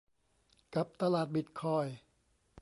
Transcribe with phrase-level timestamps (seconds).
[0.73, 1.97] กับตลาดบิตคอยน์